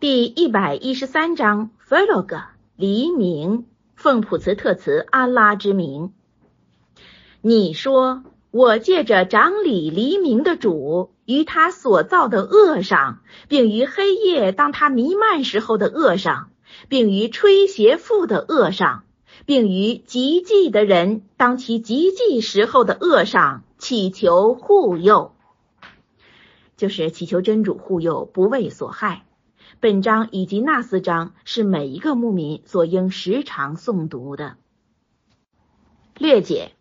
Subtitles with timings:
[0.00, 2.36] 第一百一十三章 f l o g
[2.76, 3.66] 黎明，
[3.96, 6.12] 奉普茨特茨阿拉之名。
[7.40, 8.22] 你说，
[8.52, 16.50] 我借着掌理黎明的主于他所造的恶上，并于黑夜当他弥漫时候的恶上，
[16.88, 19.02] 并于吹邪妇的恶上，
[19.46, 25.32] 并于极寂的人当其极寂时候的恶上，祈求护佑，
[26.76, 29.24] 就是祈求真主护佑，不为所害。
[29.80, 34.56] 本章以及那四章是每一个牧民所应时常诵读的。
[36.16, 36.72] 略解：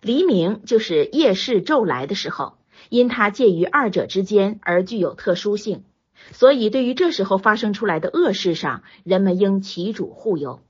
[0.00, 5.82] 黎明就是夜视骤来的时候，因它介于二者之间而具有特殊性，
[6.30, 10.60] 所以对于这时候发生出来的恶事上，人们应祈主护佑。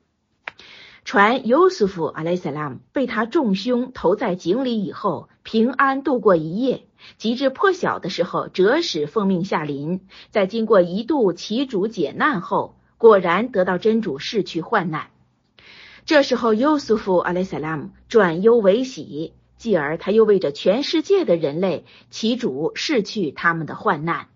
[1.04, 6.86] 传尤斯夫阿莱萨拉姆被他重凶投在井里以后，平安度过一夜。
[7.16, 10.00] 及至破晓的时候，折使奉命下临，
[10.30, 15.10] 在经过一度祈主解难后，果然得到真主逝去患难。
[16.06, 24.28] 这时候，尤苏夫阿莱萨拉姆转忧为喜，继而他又为着全世界的人类祈主逝去他们的患难。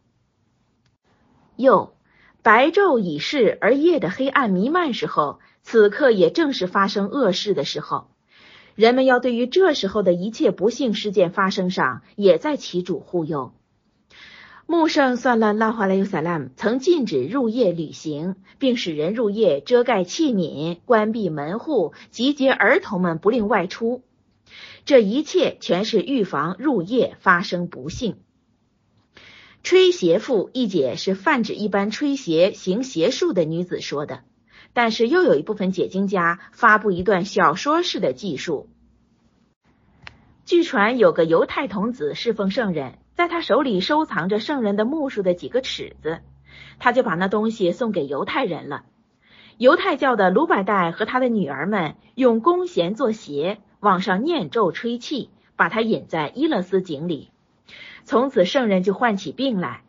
[1.56, 1.94] 又，
[2.42, 8.08] 白昼已逝而夜的黑暗弥漫时候，此刻也正是发生恶事的时候。
[8.75, 13.53] 人们要对于这时候的一切不幸事件发生上，也在祈主护佑。
[14.67, 24.02] 穆圣算了拉华莱尤萨拉姆曾禁止入夜旅行，并使人入夜遮盖器皿、关闭门户、集结儿童们不令外出。
[24.86, 28.17] 这一切全是预防入夜发生不幸。
[29.62, 34.20] 吹邪妇一解是泛指一般吹邪行邪术的女子说的。
[34.75, 38.69] 但是又有一部分解经家发布一段小说式的记述。
[40.44, 46.20] 据传有个犹太童子侍奉圣人，在他手里收藏着圣人的木数的几个尺子，
[46.78, 48.84] 他就把那东西送给犹太人了。
[49.56, 57.30] 犹太教的卢百代和他的女儿们用弓弦做鞋，往上念咒吹气，把他引在伊勒斯井里。
[58.05, 59.85] 从此圣人就患起病来，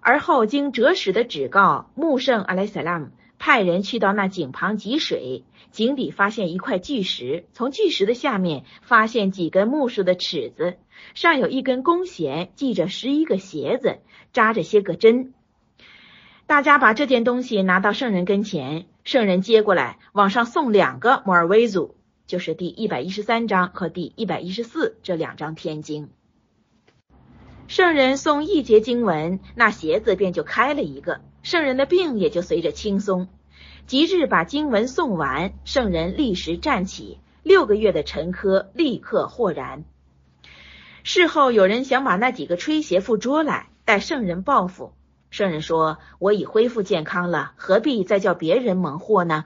[0.00, 3.10] 而后经折使的指告，穆圣阿莱萨拉姆。
[3.38, 10.76] 派人去到那井旁汲水，井底发现一块巨石，从巨石的下面发现几根木树的尺子，
[11.14, 14.00] 上有一根弓弦，系着十一个鞋子，
[14.32, 15.32] 扎着些个针。
[16.46, 21.94] 大家把这件东西拿到圣人跟前，圣人接过来，往上送两个摩尔威祖，
[22.26, 26.08] 就是第一百一十三章和第一百一十四这两章天经。
[27.68, 31.20] 圣人送一节经文，那鞋子便就开了一个。
[31.42, 33.28] 圣人的病也就随着轻松，
[33.86, 39.84] 及至把经文诵完，圣人立时站起，六个月的沉疴立刻豁然。
[41.04, 44.92] 事后有人想把那几个吹邪妇捉来，待圣人报复。
[45.30, 49.44] 圣人说：“我已恢复健康了，何必再叫别人蒙祸呢？”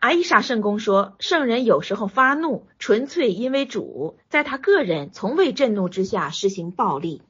[0.00, 7.20] 阿伊莎圣公说：“圣人有时候发怒，纯粹因为主在他个人从未震怒之下施行暴力。”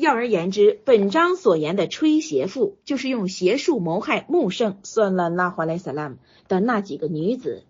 [0.00, 6.16] 要而言之，本章所言的吹邪妇，就是用邪术谋害穆圣算了拉华莱萨拉姆
[6.48, 7.62] 的那几个女子。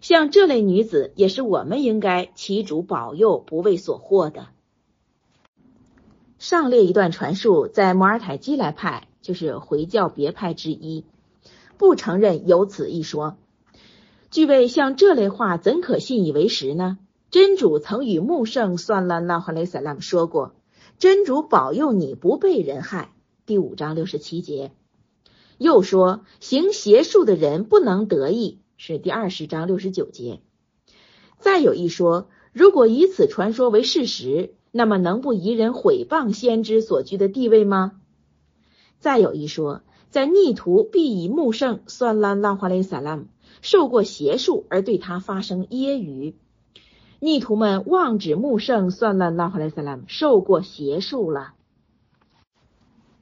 [0.00, 4.46] 像这类女子，也是我们应该祈主保佑，不为所获的。
[6.38, 11.04] 上列一段传述，在摩尔泰基莱派，就是回教别派之一，
[11.78, 13.36] 不承认有此一说。
[14.30, 16.98] 据谓像这类话，怎可信以为实呢？
[17.30, 20.54] 真主曾与穆圣算了拉华莱萨拉姆说过。
[20.98, 23.12] 真主保佑你不被人害。
[23.46, 24.72] 第五章六十七节，
[25.58, 30.40] 又说行邪术的人不能得意，是第二十章六十九节。
[31.38, 38.00] 再有一说，如果以此传说为事实，那么能不疑人毁谤先知所居的地位吗？
[38.98, 43.26] 再有一说，在逆徒必以木圣算拉拉华雷萨拉姆
[43.60, 46.34] 受过邪术而对他发生揶揄。
[47.20, 51.54] 逆徒们妄指穆圣算了拉哈莱萨拉姆受过邪术了。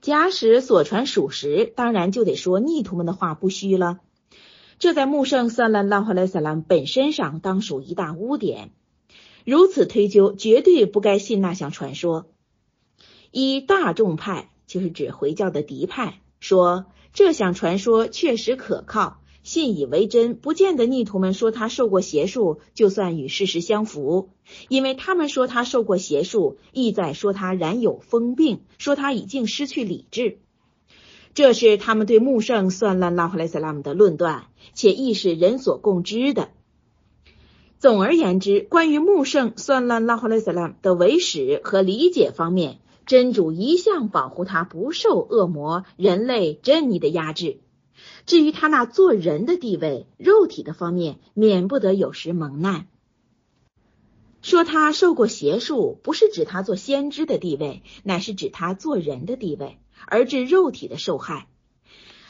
[0.01, 4.01] 假使所传属实，当然就得说逆徒们的话不虚了。
[4.81, 8.73] 这在穆圣算了拉哈莱萨拉姆本身上当属一大污点。
[9.45, 12.27] 如此推究，绝对不该信那项传说。
[13.31, 19.22] 一大众派，就是指回教的敌派，说这项传说确实可靠。
[19.53, 24.31] 信以为真，不见得逆徒们说他受过邪术就算与事实相符，
[24.71, 30.39] 因为他们说他受过邪术，意在说他染有疯病，说他已经失去理智。
[31.35, 36.49] 这是他们对穆圣算烂拉赫莱萨拉姆的论断，且亦是人所共知的。
[37.79, 47.59] 总而言之，关于穆圣算烂拉赫莱萨拉姆的为史和理解方面，真主一向保护他不受恶魔、人类、珍妮的压制。
[48.27, 52.87] 至于他那做人的地位，肉体的方面，免不得有时蒙难。
[54.43, 61.47] 说他受过邪术，不是指他做先知的地位，乃是指他做人的地位，而致肉体的受害。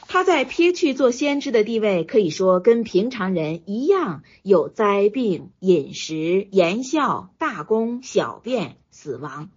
[0.08, 9.48] 他在撇去做先知的地位，可以说跟平常人一样，有灾病、饮食、言笑、大功、小便、死亡。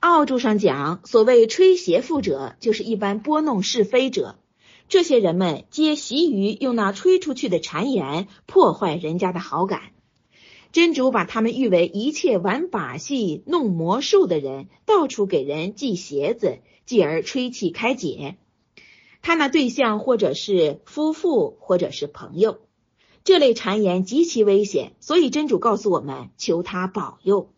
[0.00, 4.38] 奥注上讲，所谓吹邪妇者，就是一般拨弄是非者。
[4.88, 9.80] 这些人们皆习于用那吹出去的谗言破坏人家的好感。
[10.70, 18.36] 真主把他们誉为一切玩把戏、弄魔术的人，到处给人系鞋子，继而吹气开解。
[19.20, 22.60] 他那对象或者是夫妇，或者是朋友，
[23.24, 27.50] 这类谗言极其危险，所以真主告诉我们，求他保佑。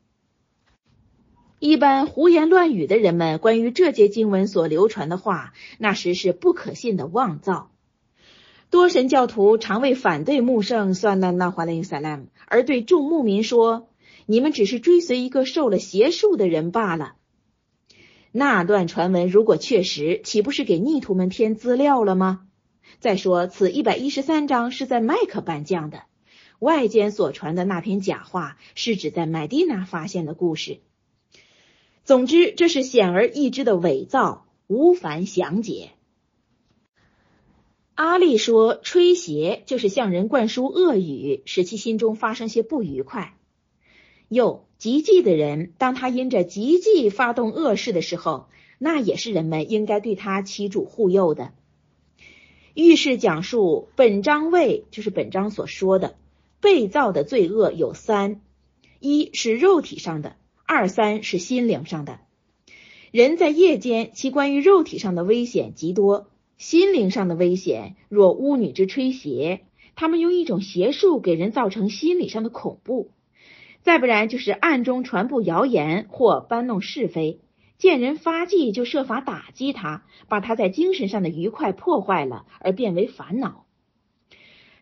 [1.60, 7.70] 一般胡言乱语的人们，关于这节经文所流传的话，那时是不可信的妄造。
[8.70, 13.90] 多神教徒常为反对穆圣算那那华勒萨拉姆，而对众牧民说
[14.24, 17.16] ：“你们只是追随一个受了邪术的人罢了。”
[18.32, 22.46] 那段传闻如果确实，岂不是给逆徒们添资料了吗？
[23.00, 26.04] 再说，此一百一十三章是在麦克颁降的，
[26.58, 30.80] 外间所传的那篇假话，是指在麦地那发现的故事。
[32.05, 35.91] 总之，这是显而易知的伪造，无凡详解。
[37.94, 43.37] 阿丽说，吹邪就是向人灌输恶语，使其心中发生些不愉快。
[44.29, 48.49] 又，极忌的人，当他因着极忌发动恶事的时候，
[48.79, 51.53] 那也是人们应该对他起主护佑的。
[52.75, 56.17] 遇事讲述本章位，就是本章所说的
[56.61, 58.41] 被造的罪恶有三：
[58.99, 60.37] 一是肉体上的。
[60.72, 62.20] 二三是心灵上的，
[63.11, 66.28] 人在夜间，其关于肉体上的危险极多；
[66.58, 69.62] 心灵上的危险，若巫女之吹邪，
[69.96, 73.08] 他们用一种邪术给人造成心理上的恐怖；
[73.82, 77.40] 再不然就是暗中传布谣言或搬弄是非，
[77.76, 83.67] 见人发迹就设法打击他，把他在精神上的愉快破坏了，而变为烦恼。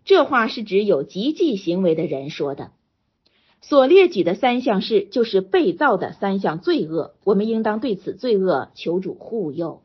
[0.05, 2.73] 这话是指有极忌行为的人说的。
[3.61, 9.83] 所列举的三项事，就是被造的三项罪恶，我们应当对此罪恶求主护佑。